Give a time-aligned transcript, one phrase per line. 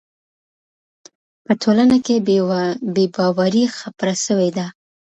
[1.45, 2.15] په ټولنه کي
[2.93, 4.67] بې باوري خپره سوې ده.